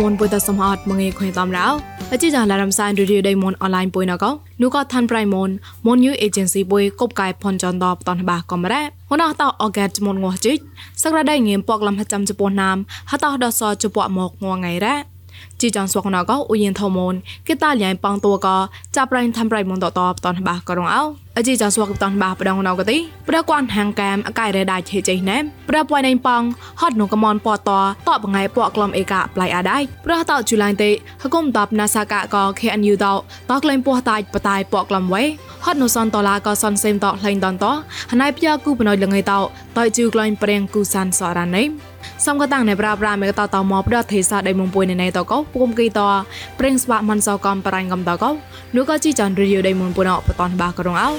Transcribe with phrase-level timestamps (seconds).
[0.00, 1.74] มนปุยตสมหอดมงเอควยตามราว
[2.10, 5.50] อจิจาลารำซานรีดิวได้มนออนไลน์ปุยนะก็นูก็ทันไพรมน
[5.86, 10.52] มนยูเอเจนซี่ปุยกบกายพอนจอนดอบตอนบากก็มาได้หนอตอออแกจมนงัวจิ
[11.02, 12.76] สักระได้เงียมปอกลำหจำจุปนาม
[13.10, 14.94] ฮะตอดอซอจุปะหมอกงัวไงแร้
[15.60, 17.14] ជីចងស្វកណកអ៊ូយិនថមន
[17.46, 18.48] គេតាលៃប៉ងតួក
[18.96, 21.02] ចាប់ប្រៃឋានប្រៃមនតតបតនបាករងអោ
[21.38, 22.98] អជីចាស្វកតនបាប្រដងណៅកទី
[23.28, 25.38] ប្រកួនហាងកាមអកាយរេដាជេជេណែ
[25.70, 26.42] ប្រពួយណៃប៉ង
[26.80, 27.70] ហត់នងកមនពត
[28.08, 30.90] តបងៃពកក្លំអេកាប្លៃអាដៃប្រតជូឡៃតេ
[31.22, 33.06] ហគុំតបណាសាកក KNU ត
[33.50, 35.22] តក្លែងពោះតាយបតាយពកក្លំវេ
[35.66, 37.66] ហត់នសនតឡាក៏សនសេមតក្លែងតនត
[38.12, 39.32] ហណៃផ្យាគូបណយលងៃត
[39.76, 41.62] តយជូក្លែងប្រេងគូសានសរ៉ាណេ
[42.26, 46.00] សំកតាំងនៃប្រាប្រាមេកតតមកប្រទេសាដៃមុំពុយនៃតកោពុំគីត
[46.58, 48.30] ប្រេងស្វាមិនសកំបរ៉ាញ់កំតកោ
[48.76, 51.10] នោះក៏ជីចាន់រីយដៃមុំពុណបតនបាករងអោ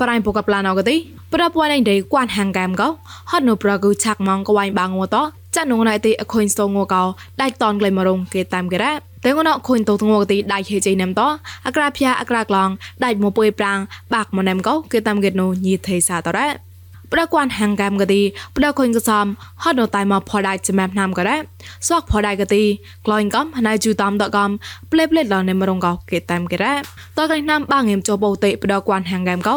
[0.00, 0.96] ប្រៃពកប្លានអកទី
[1.34, 2.88] ប្រពួយនៃដេគួនហាងកាមកោ
[3.30, 5.16] ហត់នៅប្រគូឆាក់ម៉ងកវៃបាងងត
[5.54, 7.02] ចាក់នងណៃទីអខុញសងងកោ
[7.40, 8.92] ដៃតនក្លែមរងគេតាមគេរ៉ា
[9.24, 11.20] តែងណខុញតងងកទីដៃហេជៃណាំត
[11.66, 12.70] អក្រាភៀអក្រាក្លង
[13.04, 13.78] ដៃមកពុយប្រាំង
[14.14, 16.67] បាក់មកណាំកោគេតាមគេនោះញីថេសាតរ៉ា
[17.12, 18.20] ប្រកួនហាងកាមកទី
[18.56, 19.26] ប្រកួនកសំ
[19.62, 21.40] ហត់នៅតែមកផដៃចំណាំណាំក៏ដែរ
[21.88, 22.62] សក់ផដៃកទី
[23.06, 24.50] ក្លែងកំណៃជូតាមតកំ
[24.92, 26.78] ផ្លេផ្លេឡនៅមរងកោគេតាមគេដែរ
[27.18, 29.54] តកៃណាំបាងងៀមចោបោតេប្រកួនហាងកាមកោ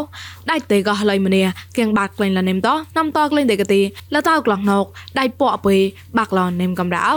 [0.51, 1.41] ដៃតេក៏ឡៃមនី
[1.77, 3.81] គៀងបាត់ក្លែងលនេមតណាំតក្លែងតេកទី
[4.13, 4.85] លតៅក្លោះណុក
[5.19, 5.77] ដៃពអពុយ
[6.17, 7.07] បាក់ឡនេមកំដៅ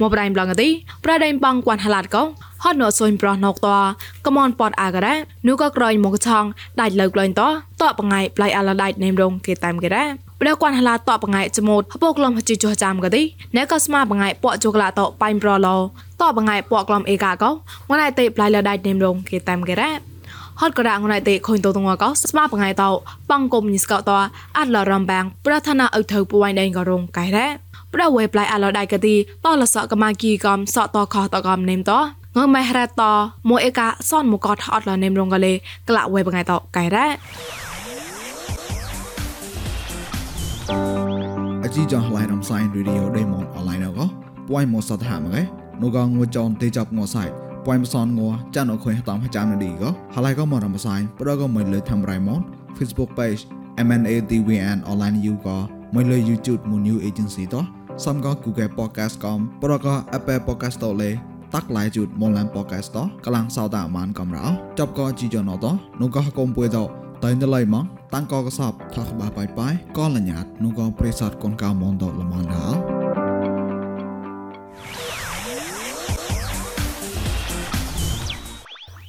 [0.00, 0.68] មកប្រៃប្លងទី
[1.04, 2.22] ប្រដៃបងគួនហឡាត់កោ
[2.64, 3.68] ហត់នៅសុញប្រោះណកត
[4.26, 5.14] កមនពតអាការ៉ា
[5.48, 6.44] នូក៏ក្រយមកឆង
[6.80, 7.42] ដាច់លើកលែងត
[7.80, 10.04] តបងៃប្លៃអាឡាដាច់នេមរងគេតាមគេរ៉ា
[10.40, 13.22] ប្រកួនហឡាតបងៃចមូតហពក្លំហជីចោះចាំក៏ទី
[13.56, 15.68] ណែក៏ស្មាបងៃពកជូក្លាតបៃប្រឡ
[16.20, 17.50] តបងៃពកក្លំអេកាកោ
[17.90, 19.90] ងណៃតេប្លៃលដាច់នេមរងគេតាមគេរ៉ា
[20.60, 22.84] ហត់ក៏រងណៃតេខុញតតងកោស្មាបងៃត
[23.30, 24.10] បងគុំញិស្កត
[24.56, 27.46] អាត់លរំបាំងប្រធានាអុថៅពួយដេងក៏រងកៃរ៉ា
[27.94, 29.14] ប្រវេប្លៃអាឡដៃកទី
[29.44, 31.92] តលសកមាគីកំសតខតកំនេមត
[32.36, 33.02] ងម៉ែរ៉ាត
[33.48, 35.52] មួយអេកាសនមកកតអត់លនេមរងកលេ
[35.88, 37.06] ក្លាវេបងៃតកៃរ៉ា
[41.64, 44.00] អជីចងឡៃរំសាយរីឌីអូដេម៉ុនអនឡាញអក
[44.48, 45.42] ពួយមកសតហាមកឯ
[45.82, 47.28] នោះក៏ងួចនទេចាប់ងួសាយ
[47.66, 52.40] ពួយមសនងួចានអខុយតាមចាំនឌីក៏ហឡៃក៏មករំសាយប្រក៏មិនលើធ្វើរៃម៉ុន
[52.76, 53.40] Facebook page
[53.86, 55.58] MNATVN online you ក៏
[55.94, 57.54] មិនលើ YouTube មួយ new agency ត
[58.04, 61.12] សំក៏ Google Podcast កំប្រក៏ Apple Podcast តលេ
[61.54, 64.46] តាក់ឡៃជូតមនឡានប៉ូកាស្តកលាំងសោតាមានកំរោ
[64.78, 65.66] ចប់ក៏ជីយ៉ណត
[66.00, 66.78] នោះក៏កុំពួយត
[67.24, 72.78] តែនៅឡៃមកតាំងក៏កសបថាក្បាបាយបាយក៏លញ្ញាតនោះក៏ប្រេសតកូនកៅមនតលមនដល់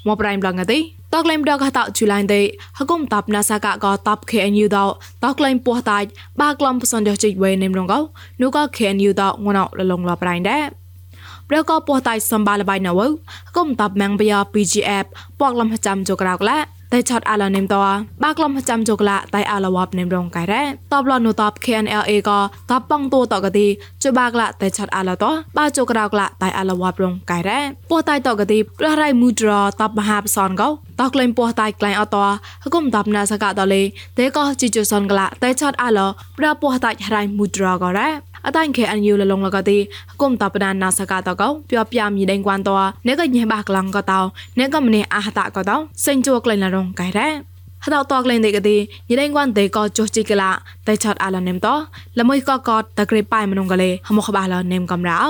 [0.07, 0.79] មកប្រៃប្លងទី
[1.13, 2.41] តក្លែងដកតជូឡៃទេ
[2.77, 4.79] ហគុំតាប់ណាសាកក៏តាប់ KNU ដ
[5.23, 6.09] តក្លែងពោះតាច់
[6.41, 7.99] បាក្លំផ្សនដជិវេនេមរងកោ
[8.41, 10.78] នោះក៏ KNU ដងណោលលងលប្រៃដែរ
[11.49, 12.99] ប្រកបពោះតៃសំបាលបៃណវ
[13.57, 15.05] គុំតាប់ម៉ាំងបយ៉ា PGF
[15.39, 16.57] ពកលំចាំចក្រៅក្លា
[16.93, 17.75] តែឆាត់អាឡានេមត
[18.23, 22.39] បាក្លំចាំចុកឡាតែអាឡាវ៉ាប់នេមរងកែរ៉តបលនូតប KNLA ក៏
[22.71, 23.67] តបបងតួតកទី
[24.03, 25.25] ចបាក្លាតែឆាត់អាឡាត
[25.57, 27.59] បាចុក្រៅក្លាតែអាឡាវ៉ាប់រងកែរ៉
[27.89, 29.51] ពោះតៃតកទីប្ររៃមូត្រ
[29.81, 32.17] តបមហាបសនកោតក្លែងពោះតៃក្លែងអត
[32.63, 33.81] ហគុំតបណាសកតលេ
[34.17, 36.07] តែក៏ជីជសនក្លាតែឆាត់អាឡា
[36.39, 38.07] ប្រពោះតៃរៃមូត្រក៏រ៉
[38.45, 39.77] អតាញ់ខេអនយូលលងលកទី
[40.21, 42.69] គុំតបដានណាសកាតកោព្យព្យាមីដេងគួនត
[43.07, 44.19] នេកញេបាក្លងកតោ
[44.59, 47.27] នេកមនេអាហតកតោសេងជួក្លែងលរងកៃរ៉
[47.85, 48.77] ហតតក្លែងទេកទី
[49.09, 50.49] យដេងគួនទេកោចុះជីកឡា
[50.87, 51.67] តែឆាត់អាលនេមត
[52.19, 55.21] លមួយកកតក្រេប៉ៃមនុងកលេហមខបាលនេមកំរោ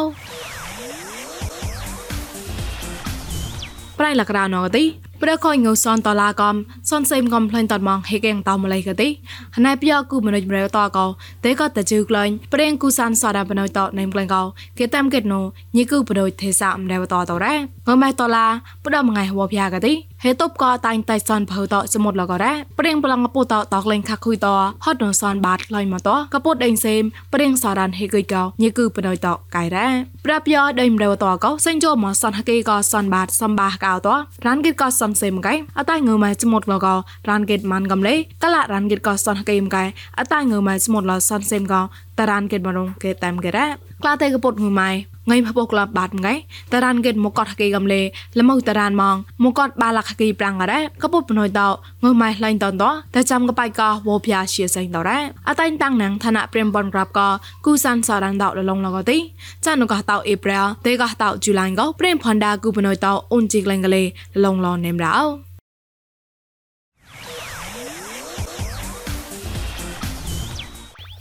[4.00, 4.84] ប្រៃលករណោទី
[5.24, 6.56] ប្រខងងសនតឡាកំ
[6.90, 9.10] សនសេមកំផ្លែងតតមកហេកេងតមឡៃកទី
[9.56, 11.06] ហណៃពីគូមនុយប្រេតកោ
[11.46, 14.44] ទេក៏តជឺក្លែងប្រេងគូសានសដាបណុយតណេមក្លែងកោ
[14.78, 15.42] គេតាមកេតណូ
[15.76, 17.62] ញីគូបណុយទេសាអំដែវតតរ៉ាង
[18.02, 18.46] ម៉ែតឡា
[18.86, 19.94] ផ្ដំងៃហវភយ៉ាកទី
[20.24, 24.48] ហេតុបក៏តាញ់តៃសនភៅតសមុទ្រលករ៉ាប្រេងប្លងពុតតក្លែងខាខុយត
[24.86, 27.02] ហត់នសនបាតក្លែងមកតកពុតដេងសេម
[27.34, 29.88] ប្រេងសរ៉ានហេកុយកោញីគូបណុយតកៃរ៉ា
[30.26, 34.08] ប្រាប់យោដេមរេវតកោសេងជោមកសនហកេក៏សនបាតសំបាកោត
[34.46, 36.96] រានគិតក៏សំសេមកៃអតៃងើម៉ែចមុតលកោ
[37.30, 39.84] រានគិតមិនកំលេកលរានគិតក៏សនហកេមកៃ
[40.20, 41.82] អតៃងើម៉ែចមុតលសនសេមកោ
[42.20, 43.68] តារានគិតបរងគេតាមគេរ៉ា
[44.02, 44.90] ក្លាតេកពុតងើម៉ៃ
[45.30, 46.34] ងៃផបកលាបាត់ងៃ
[46.74, 48.02] តារានគេមកកត់ហកេកំលេ
[48.40, 51.62] លមកតារានម៉ងមកកត់បាលកហកេប្រាំងរ៉ាកពុតបណយត
[52.04, 52.86] ងើម៉ៃឡៃតនត
[53.16, 57.20] តែចាំកបៃកោវោភៀជាសៃតរ៉ាអតៃតាំងណាំងឋានៈព្រៀមបនក្រាប់ក
[57.66, 59.18] គូសានសរានតលលងលកទី
[59.66, 64.04] ចានុកតអេប្រែលទេកតជូឡៃកព្រៀមផនដាគូបណយតអ៊ុនជីក្លែងកលេ
[64.44, 65.49] លងលនេមរោ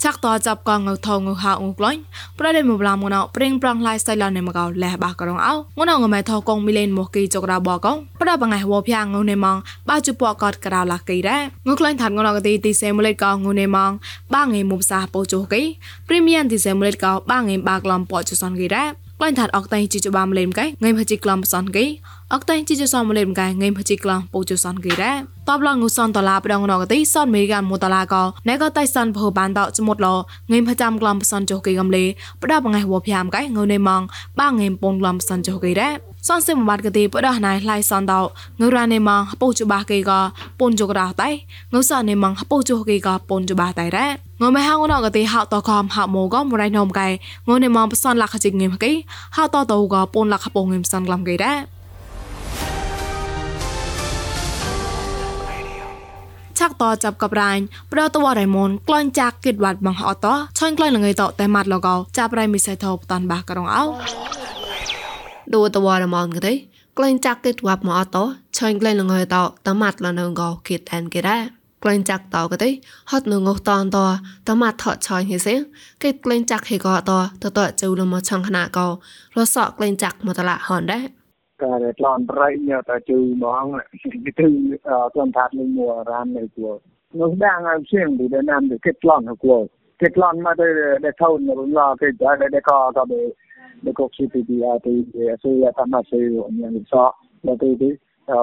[0.04, 2.00] ចាក់តចាប់កងងថងហាងក្លាញ់
[2.38, 9.56] ប្រដេមបឡាមងណៅប្រេងប្រងឡៃសៃឡានេមកោលះបាករងអោងណៅងម៉ែថកងមីលេនមកគីចកដាបកងប្រដបងៃវភាងងនេម៉ង
[9.88, 13.92] បាជពកតក្រៅឡាគីរ៉ាងក្លាញ់ថាត់ងណៅកទីទីសេមូលេតកងងនេម៉ង
[14.34, 15.62] បាងៃមុបសាពោចុគី
[16.08, 21.84] ព្រីមៀមទីសេមូលេតកោបាងៃបាក្លំពោចុសនគីរ៉ា ក្លែងថាអកតៃជីចបំលេមកែងៃភជីក្លំសនកេ
[22.34, 25.12] អកតៃជីចសំលេមកែងៃភជីក្លំពូចសនកេរ៉ា
[25.48, 30.08] តបឡងុសនតឡាប្រងណកទីសនមេកាមូតឡាកោណែកតៃសនភបានតចមុតឡ
[30.50, 32.04] ងៃភចាំក្លំសនចុកេកំលេ
[32.42, 34.02] ផ្ដាប់ងៃវភយ៉ាមកែងើនៃម៉ង
[34.40, 35.88] បាងៃពងក្លំសនចុកេរ៉ា
[36.28, 38.20] សនសិមបាត់កទីបដោះណៃឡៃសនតោ
[38.60, 40.12] ងរ៉ានេម៉ងហពុជបាគេក
[40.58, 41.30] ពុនជករ៉តៃ
[41.74, 44.06] ងសនេម៉ងហពុជគេកពុនជបាតៃរ៉
[44.40, 47.08] ងមៃហងណកទីហៅតកំហៅម៉ូកមរៃណមកៃ
[47.48, 48.92] ងនេម៉ងបសនលខជិងឹមគេ
[49.36, 51.52] ហៅតតោកពុនលខពងឹមសនក្លំគេរ៉
[56.58, 60.28] ឆាក់តចាប់กับរ៉ាញ់ប្រតវរៃមនក្លនចាក់គិតវត្តបងអត់ត
[60.58, 64.47] ឆាញ់ក្លែងលងៃតតែម៉ាត់លកោចាប់រៃមិសៃថោបតាន់បាក្រងអោ
[65.54, 66.52] ដូតវរមនកទេ
[66.98, 68.18] ក្លែងចាក់គិតវត្តមកអត់ត
[68.58, 69.36] ឆាញ់ក្លែងលងៃត
[69.66, 71.42] តែម៉ាត់លនៅកោគិតអានគេដែរ
[71.84, 72.70] ក្លែងចាក់តក៏ទេ
[73.10, 73.98] ហត់នឹងងតនត
[74.48, 75.54] តម៉ាត់ថតឆាញ់ហេសេ
[76.02, 77.10] គេក្លែងចាក់ហេកត
[77.42, 78.86] តតជូលមកឆងខណៈកោ
[79.36, 81.04] រសក់ក្លែងចាក់មកតឡាហនដែរ
[81.62, 83.64] ការក្លន់ប្រៃញ៉ាតាជូហ្មង
[84.38, 84.48] គឺ
[85.14, 86.74] ទន់ថាត់នឹងមួរាននៅគួរ
[87.20, 89.66] នោះ đang ăn xiên thì để làm được kết lon của cô
[89.98, 90.64] kết lon mà để
[91.02, 93.47] để thâu nó cũng là cái giá để để có có để để có sự
[93.84, 97.86] thì thì thì sự tham gia sự nhận rõ là thì thì
[98.26, 98.36] ờ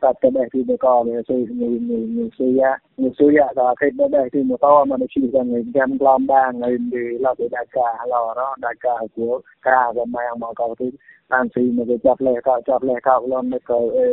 [0.00, 3.30] các cái này thì để có để sự người người người sự ya người sự
[3.38, 6.60] ya là cái đây thì một tao mà nó chỉ là người đem làm đang
[6.60, 10.48] người đi là để đại ca là đó đại ca của ca và mai mà
[10.56, 10.90] có thì
[11.32, 14.08] តាមស៊ីមកចាប់លេខចាប់លេខលំមកអេ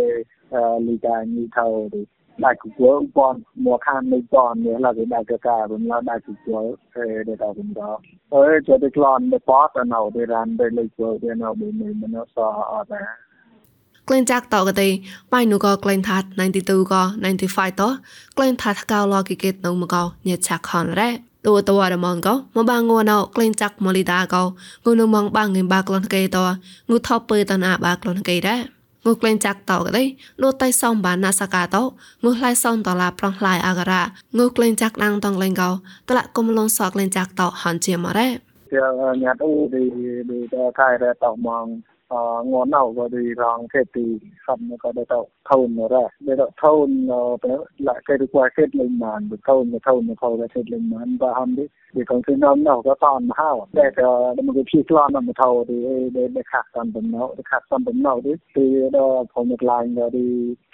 [0.87, 2.01] លីតាញីថោទី
[2.45, 6.63] ដាច់គួរបនមកខាននៃបននេះឡាគេដាច់កការំឡាដាច់គួរ
[6.95, 7.99] អេដែលតវិញដល់
[8.35, 12.37] អើចូលទៅក្លន់ទៅប៉តនៅទៅរានទៅលេខគួរទៅនៅមិនមិនស
[12.71, 13.29] អត់ដែរ
[14.07, 14.87] ក្លែងចាក់តកទេ
[15.33, 16.27] បាយនូក៏ក្លែងថាត់
[16.59, 17.01] 92ក៏
[17.41, 17.83] 95ត
[18.37, 19.95] ក្លែងថាត់កៅឡគីកេតនៅមក
[20.27, 21.09] ញ៉ាឆាក់ខនរ៉េ
[21.47, 24.43] តួតវរមងកោមកបាងងួនអោក្លែងចាក់ម៉ូលីតាកោ
[24.85, 26.37] ងូនមងបាងងិបាក្លនកេត
[26.89, 28.59] ងូថបពើតណាបាក្លនកេដែរ
[29.05, 30.03] ងូក្លែងចាក់តោកទេ
[30.41, 31.83] លោតៃសំបានណាសកាតោ
[32.23, 34.01] ងូឡៃសំតឡាប្រងឡៃអាការ៉ា
[34.37, 35.69] ងូក្លែងចាក់ដាំងតងលេងកោ
[36.09, 38.27] តឡាកុំលងសក្លែងចាក់តោហាន់ជាម៉រ៉េ
[39.23, 39.83] ញាត់អូឌី
[40.29, 41.65] ឌីតែខៃរ៉តោមង
[42.51, 44.05] ងន់នៅក៏ទីរងគេទី
[44.45, 45.03] ខំក៏ទៅ
[45.49, 46.89] ថូនរ៉ាទៅថូន
[47.43, 47.53] ទៅ
[47.87, 51.65] ឡាគេទៅគាត់គេលេងបានទៅថូនទៅថូនទៅថូនគេលេងបានបើហំទី
[51.95, 55.77] វាកងទៅនាំនៅក៏តនមកហៅតែក៏មកគេភីក្លន់មកថោទី
[56.15, 58.65] ដែលខាក់តាមបំណៅខាក់តាមបំណៅទីទី
[58.95, 59.83] ដល់ผมមកឡាញ
[60.15, 60.23] ទៅ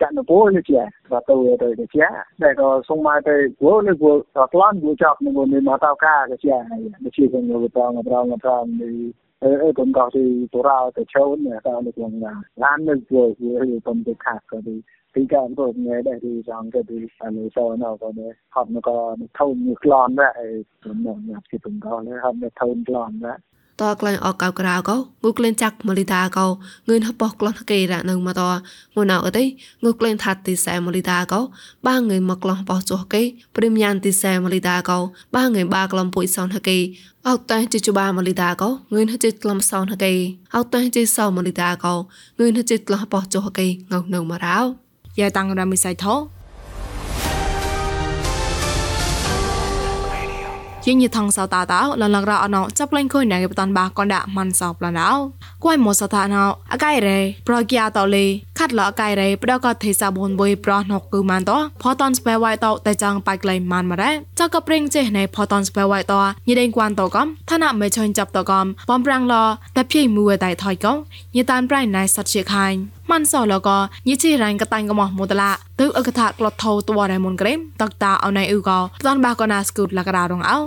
[0.02, 2.06] ចាក់នៅពោនេះជាក៏ទៅទៅជា
[2.42, 4.18] តែក៏សុំមកទៅព្រោះនេះព្រោះ
[4.54, 6.56] ក្លន់ព្រោះចាប់នៅនេះមកតៅកាក៏ជា
[7.04, 8.66] នេះជាគេទៅប្រងប្រងប្រង
[9.46, 12.34] เออเออผมก็ที่ตัวเราจะเช้าเนี่ยเราเลยลงมา
[12.64, 14.76] ร้านนึงเลยคือไอ้ผมจะขาดก็ดี
[15.14, 18.96] ที่การพวเนี่ยได้ที่จองก็ดีอันนี้โซนเอาก็เนี่ยทำแล้วก็
[19.36, 20.46] เท่ามีกลอนด้วยไอ้
[20.84, 23.38] ผมเนี่ยคิบผมก็เลรับเนี่ยเท่ากลอนด้วย
[23.82, 26.46] តក្លែងអកកៅក្រៅកោងូក្លែងចាក់មលីតាកោ
[26.88, 28.42] ងឿនហបោះក្លោះគេរ៉នៅមកត
[28.96, 29.46] ងូណៅអី
[29.84, 31.40] ងូក្លែងថាត់ទីសែមលីតាកោ
[31.88, 33.22] បាងងឿនមកក្លោះបោះចុះគេ
[33.56, 34.98] ព្រីមយ៉ាងទីសែមលីតាកោ
[35.36, 36.78] បាងងឿនបាក្លំពុយសនហគេ
[37.28, 40.14] អោតែជិជបាមលីតាកោងឿនហជិក្លំសនហគេ
[40.56, 41.94] អោតែជិសោមលីតាកោ
[42.38, 44.60] ងឿនហជិក្លោះបោះចុះគេងៅនៅមករោ
[45.20, 46.16] យ៉ាតាំងរ៉ាមីសៃថោ
[50.94, 55.10] យញថងសតាតោលលងរអណោចាប់លេងខុយណែបតាន់បាកនដាមិនសោប្លណោ
[55.64, 58.26] គួយមសតាណោអកៃរេប្រគៀតលេ
[58.58, 61.52] ខាត់លអកៃរេប្រកទេសាបុនបុយប្រណកគឺម៉ានត
[61.82, 66.14] ផតនស្បែវៃតតែចាំងបាច់ក្លែងម៉ានម៉រ៉េចកប្រេងចេះណែផតនស្បែវៃត
[66.48, 69.36] ញីដេងគួនតកំឋានៈមេឆុញចាប់តកំបំប្រាំងល
[69.76, 70.98] តែភ័យមួយតែថយកំ
[71.36, 72.78] ញីតានប្រៃណៃសតជាខាញ់
[73.11, 73.77] มันสอแล้วก็
[74.09, 80.59] ยิชิรันกะตังกะหมอมุตละตึกอกทะกลอดโทตัวไรมนเกรมตักตาเอาในอือก็ตอนบากอนาสกุดละกระดารองเอา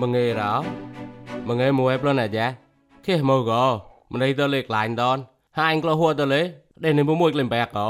[0.00, 0.52] มงเงรอ
[1.46, 2.46] มงเงมวยปลนะจ๊ะ
[3.02, 3.62] เคมอก็
[4.10, 5.18] มันได้ตะเล็กหลายดอน
[5.56, 6.44] หาอันกลัวหัวตะเลย
[6.80, 7.88] ได้ในบ่มวยเล่นแบกก็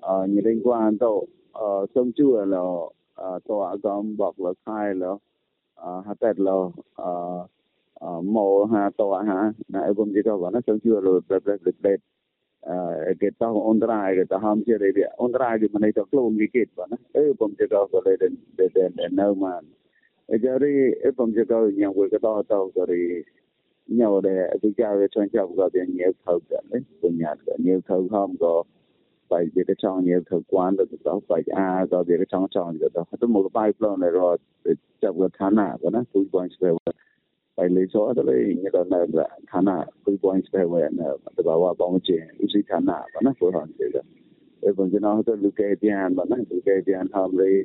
[0.00, 2.62] ờ như liên quan tới ờ sông chua là
[3.48, 5.14] tòa gom bọc là khai là
[5.80, 6.52] ha tết là
[8.22, 11.96] mồ ha tòa ha na ebom jika wana sông chua lo prepare prepare
[13.20, 17.32] kita ondrai kita ham che re dia ondrai di mana itu klon dikit bana eh
[17.38, 19.64] bom jika ko le den den den no man
[20.26, 23.24] e jari e bom jika nyang we ka ta ta ko ri
[23.86, 27.80] nhau de cái cha về chuyên chấp có tiền nhiều thầu cả đấy punya nhiều
[27.88, 28.62] thầu không có
[29.30, 32.46] phải về cái trong nhiều thời quan được đó phải à do về cái trong
[32.50, 34.36] trong được đó tôi một cái bài plan này rồi
[35.00, 36.70] chậm cái khán nạ của nó tôi quan về
[37.56, 41.16] phải lấy số đó lấy như đó là khán nạ tôi quan về về là
[41.36, 44.00] tôi bảo bảo một chuyện tôi xin khán nạ và nó phù hợp với đó
[44.62, 47.64] để bằng cái nó tôi lưu kê tiền và nó lưu kê tiền tham lấy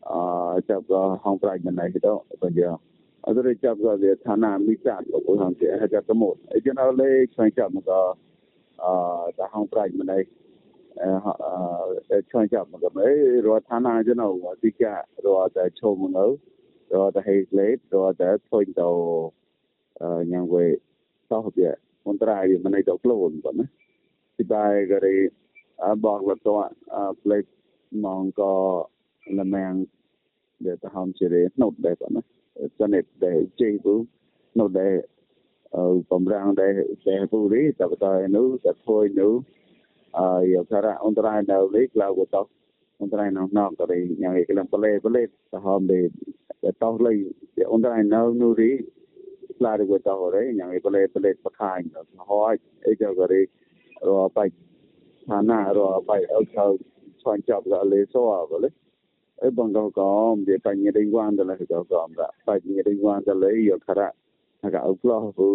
[0.00, 0.20] à
[0.68, 2.76] chậm cái hong phải mình này đó bằng giờ
[3.26, 7.90] အဲ့ဒါကြောက်ကြတယ်ဌာနမိစ္ဆာလို့ပြောဆောင်တယ်အဲ့ဒါကမို့အဲ့ကျွန်တော်လေးဆိုင်ချမှာက
[8.84, 8.92] အာ
[9.38, 10.18] ဒါဟောင်းပြိုင်မနေ
[12.30, 16.38] chonjamagame rotana jano wadika roda chomungo
[16.90, 19.32] roda hazlet roda thointo
[20.00, 20.80] nyangwe
[21.30, 23.64] tohbia kontrai manai to klon bana
[24.38, 25.30] sibai gare
[25.96, 26.54] bok la to
[27.22, 27.42] play
[27.92, 28.88] mong ko
[29.30, 29.86] lamang
[30.62, 32.22] de ta ham chere not de bana
[32.78, 34.06] chanet de jebu
[34.54, 35.02] not de
[36.10, 36.72] បំរាំងដែល
[37.06, 39.32] តែពូរីតបតៃនោះតែធ្វើនោះ
[40.52, 42.48] yo kara ontrai na le klau go tok
[43.00, 46.10] ontrai na nok ri nyang e kelam pale pale ta hom de
[46.80, 47.12] tok le
[47.74, 48.70] ontrai na nu ri
[49.58, 52.56] klar go tok re nyang e pale pale pa khai no hoi
[52.88, 53.42] e jo go ri
[54.06, 54.44] ro pa
[55.26, 56.70] thana ro pa au chau
[57.22, 58.70] chon chap ga le so a go le
[59.44, 60.00] អីបងកក
[60.30, 64.08] មវាបញ្ញាដេញវ៉ានទៅលើកកមរបញ្ញាដេញវ៉ានទៅលើយកខរៈ
[64.74, 65.50] កអុក្លោហ៊ូ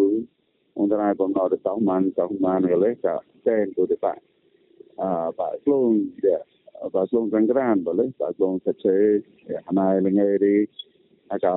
[0.80, 2.96] អន្តរាយបងអត់តោះបានចង់បានក៏លេក
[3.48, 4.18] តែទូទៅបាទ
[10.12, 10.66] nghe đi
[11.28, 11.52] à cả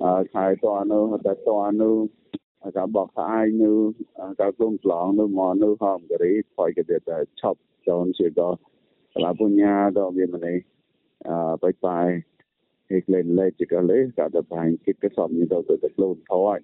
[0.00, 2.06] à khai toàn nữa ta toàn nữa
[2.60, 6.42] à cả bọc ai nữa à cả luôn lỏng nữa mò nữa hòm cái đấy
[6.56, 8.56] khỏi cái việc chọc cho nó có
[9.14, 10.60] là punya đó bên này
[11.24, 12.20] à bye bye
[12.90, 15.76] hiệp lên lên chỉ có lấy cả tập hành cái cái sọm như đâu từ
[15.82, 16.60] từ luôn thôi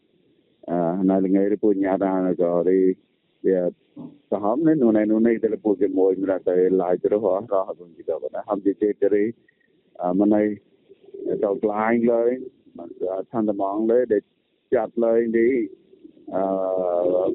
[0.66, 3.11] à này là nghe đi punya ra rồi đi ya saham ne nunai
[3.42, 8.44] nunai tele puke moi mira ta lai tero ho ra ha bun ji ka bana
[8.48, 9.32] ham ji che tere
[10.14, 10.56] manai
[11.40, 12.38] to lai loi
[13.30, 14.16] than da mong le để
[14.70, 15.66] chặt lời đi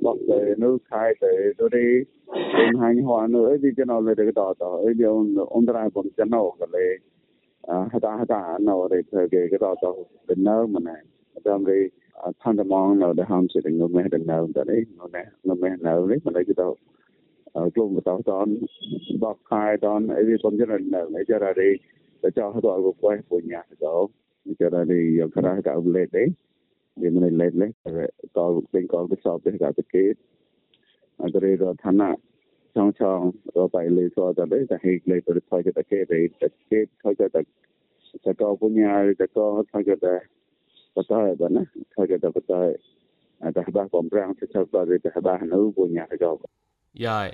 [0.01, 4.17] bọc tới nước khai tới tôi đi bên hai hoa nữa đi cho nó lên
[4.17, 6.97] cái tỏ tỏ ấy điều ông ta cũng cho nó cái lệ
[7.67, 9.93] hạt ta hạt ta nó để cái cái tỏ tỏ
[10.27, 11.03] bên nơi mà này
[11.43, 11.63] trong
[12.25, 15.07] đi thân tâm mong nó để ham sự tình ngâm để nào đó đấy nó
[15.13, 16.75] nè ngâm nào đấy mà lấy cái đó
[17.53, 18.55] ở chung một tao tón
[19.19, 21.83] bọc khai tón ấy đi con cho nên nào lấy cho ra đi
[22.23, 24.07] để cho họ gọi của quay của nhà đó
[24.59, 26.27] cho ra đi ở cái cả lên đấy
[26.95, 27.69] thì mình lên lấy
[28.33, 30.13] có bên có cái sọp để cả cái kế
[31.17, 32.15] ở đây rồi thân à
[32.75, 35.97] trong trong rồi phải lấy số đó đấy là hay lấy rồi thôi cái kế
[36.09, 37.29] đấy cái kế thôi cái
[38.23, 40.25] cái có punya cái có thôi cái patay
[40.97, 41.63] បន្តបើណា
[41.93, 42.53] ថើកទៅបន្ត
[43.55, 44.59] តែបាបំរាំងទៅទៅ
[45.05, 46.37] ទៅបានៅពុញទៅយក
[47.05, 47.27] យាយ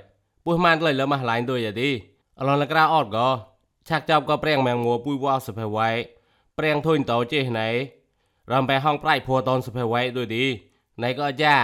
[0.44, 1.90] ពុះម៉ានក្លៃលមះឡៃទុយយាទី
[2.38, 3.28] អឡនលក្រាអត់ក៏
[3.88, 5.88] ឆាក់ចាប់ក៏ព្រៀងម៉ែងងួពុយវ៉ោសុភវៃ
[6.58, 7.68] ព្រៀងធុញតោចេះណៃ
[8.52, 10.44] រំបែហងប្រៃភួតនសុភវៃទុយទី
[11.02, 11.56] ណៃក៏យ៉ា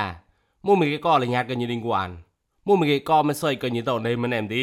[0.67, 2.09] មួយមីក៏លញាតក៏ញីងគួន
[2.67, 4.63] មួយមីក៏មិនសើចក៏ញីតោណៃមិនអែមទី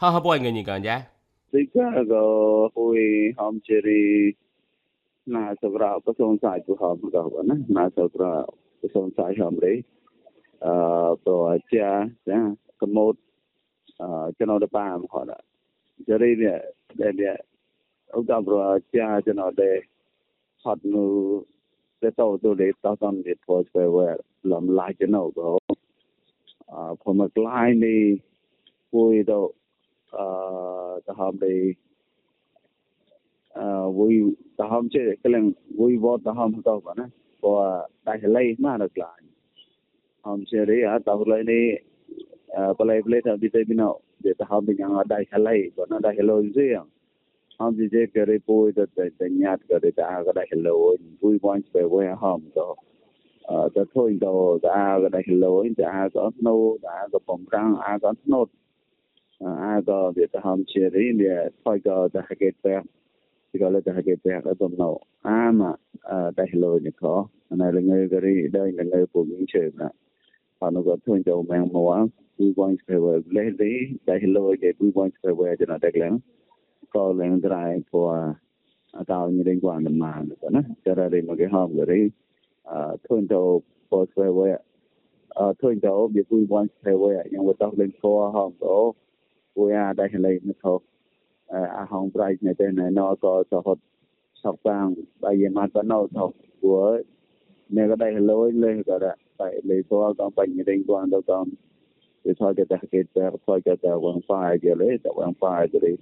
[0.00, 0.96] ហោះហបួយញីកានយ៉ា
[1.52, 2.24] ទីក៏
[2.76, 2.98] ហួយ
[3.38, 4.02] ហំជេរី
[5.34, 8.24] నా సొగర ఉపశం సాయి హామగా నా నా సొగర
[8.76, 9.74] ఉపశం సాయి హామరే
[10.64, 10.74] អឺ
[11.24, 11.86] ប្រជា
[12.30, 12.40] ណា
[12.80, 13.14] កម្មោត
[14.02, 15.42] អឺចំណោតបាមគាត់
[16.08, 16.56] ចរិយា
[17.00, 17.14] ដែល
[18.16, 18.56] ឧត្តមប្រ
[18.94, 19.78] ជាចំណោតដែល
[20.64, 21.06] ហត់នូ
[22.02, 23.96] ទៅទៅទៅលេតតំលេពោស្វែវ
[24.52, 25.50] លំឡាយចំណោតក៏
[26.72, 28.02] អឺខ្ញុំក្លាយនេះ
[28.92, 29.38] ពួយទៅ
[30.16, 30.26] អឺ
[31.06, 31.60] ទៅហមដែរ
[33.98, 34.14] វយ
[34.60, 35.44] តាហំចេក្លែង
[35.80, 37.06] វយវតាហំតោបណា
[37.44, 37.46] ប
[38.08, 39.20] តៃឡៃម៉ារក្លាញ
[40.26, 41.64] ហំចេរីអាតោឡៃនេះ
[42.78, 43.88] បលៃបលៃថាបិទបិណោ
[44.24, 46.66] ទេតាហំញ៉ាងដៃឡៃបណាដៃឡូនជា
[47.60, 48.80] ហំចេកេរីពួយត
[49.20, 52.68] តញ៉ាតក៏ទេតាក៏ដៃឡូនពួយវ៉ាន់ទៅវេហំតោ
[53.50, 54.34] អើតើធុញតោ
[54.66, 58.42] តាក៏ដៃឡូនតាក៏អត់ណូតាក៏បំរាំងអាក៏អត់ណូ
[59.64, 62.74] អាក៏វាតាហំជារីវាថយក៏តាហកេតទៅ
[63.56, 65.78] Chirolata Hagate Adonno Ama
[66.10, 69.90] Dahilo Nico and I lingo very dying and no pulling children.
[70.60, 72.08] Pano got to enjoy man more.
[72.38, 73.98] We want to go lately.
[74.06, 76.22] Dahilo Hagate, we want to go where the Nadaglan.
[76.92, 78.40] Call and drive for
[78.94, 80.32] a thousand years one man.
[80.86, 82.12] Gerardi Mogaham very.
[82.70, 84.60] Uh, turned to both where
[85.62, 88.54] turned to if we want to go where, you know, without link for home.
[88.62, 88.96] Oh,
[89.54, 90.82] we are Dahilo Nico.
[91.48, 93.78] a hong price ne te ne no ko so hot
[94.42, 97.02] sok bang ba ye mat ba no thok của
[97.68, 101.10] ne ga dai hello le ga da tại lấy số con bệnh như đánh quan
[101.10, 101.48] đâu con
[102.24, 105.32] thì thôi cái ta cái ta thôi cái ta quan phai cái lấy ta quan
[105.40, 105.96] phai cái đấy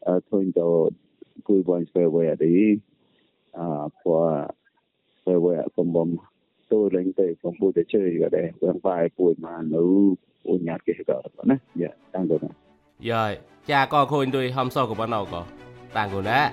[0.00, 0.88] à thôi cho
[1.44, 2.78] cùi bọn về về đi
[3.52, 3.66] à
[4.04, 4.48] qua
[5.26, 6.16] về về cùng bom
[6.68, 10.14] tôi lên tới cùng bùi để chơi cái đấy quan phai bùi mà nữ
[10.44, 12.48] bùi nhạt cái đó nè dạ đang rồi nè
[13.00, 15.44] Rồi, cha con khuyên tôi hôm sau cũng bắt đầu có.
[15.92, 16.52] Tanggulah.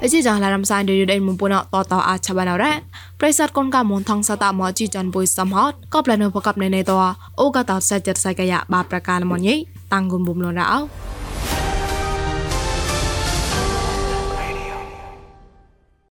[0.00, 2.80] Ezi jang laram san de yudain mumpuna to to a chabana ra.
[3.18, 5.74] Presat kon ka mon thang sata mo chi jan boy sam hot.
[5.90, 7.14] Kop lanu pakap ne ne to.
[7.36, 9.66] O ka ta sa jet sa kaya ba prakal mon yi.
[9.90, 10.88] Tanggun bum lon ra au.